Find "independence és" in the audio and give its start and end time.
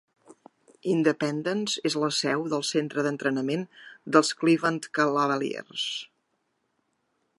0.93-1.97